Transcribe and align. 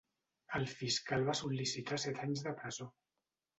El 0.59 0.63
fiscal 0.79 1.27
va 1.27 1.35
sol·licitar 1.41 2.01
set 2.07 2.25
anys 2.27 2.45
de 2.49 2.57
presó. 2.65 2.91